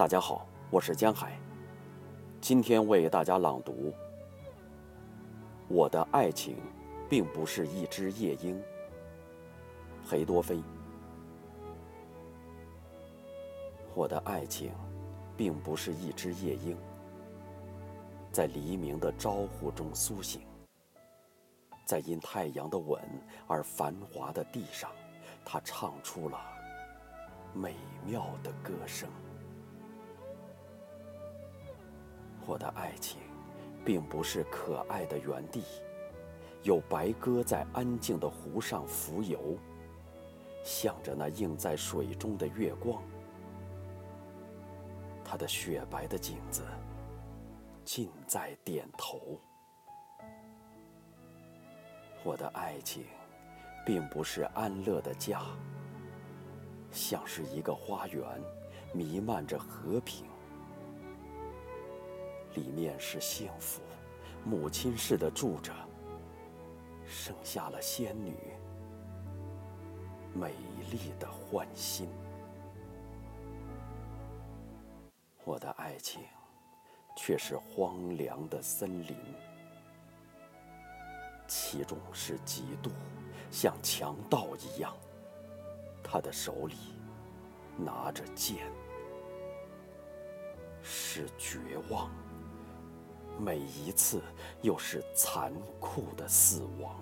[0.00, 1.38] 大家好，我是江海，
[2.40, 3.92] 今天为大家朗读。
[5.68, 6.56] 我的爱情，
[7.06, 8.58] 并不是一只夜莺。
[10.08, 10.62] 裴多菲。
[13.94, 14.72] 我的爱情，
[15.36, 16.78] 并不是一只夜莺，
[18.32, 20.40] 在黎明的招呼中苏醒，
[21.84, 22.98] 在因太阳的吻
[23.46, 24.90] 而繁华的地上，
[25.44, 26.40] 它唱出了
[27.52, 27.76] 美
[28.06, 29.06] 妙的歌声。
[32.46, 33.20] 我的爱情，
[33.84, 35.62] 并不是可爱的园地，
[36.62, 39.56] 有白鸽在安静的湖上浮游，
[40.64, 43.02] 向着那映在水中的月光。
[45.24, 46.62] 它的雪白的颈子，
[47.84, 49.38] 尽在点头。
[52.24, 53.04] 我的爱情，
[53.86, 55.42] 并不是安乐的家，
[56.90, 58.24] 像是一个花园，
[58.92, 60.26] 弥漫着和平。
[62.54, 63.80] 里面是幸福，
[64.44, 65.72] 母亲似的住着，
[67.06, 68.34] 生下了仙女，
[70.34, 70.52] 美
[70.90, 72.08] 丽的欢心。
[75.44, 76.22] 我的爱情，
[77.16, 79.16] 却是荒凉的森林，
[81.48, 82.90] 其中是嫉妒，
[83.50, 84.94] 像强盗一样，
[86.02, 86.76] 他的手里
[87.76, 88.58] 拿着剑，
[90.82, 92.10] 是绝望。
[93.40, 94.20] 每一次，
[94.60, 96.94] 又是残酷的死亡。